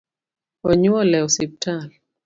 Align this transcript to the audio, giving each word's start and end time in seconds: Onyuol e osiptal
Onyuol 0.69 1.11
e 1.17 1.19
osiptal 1.27 1.89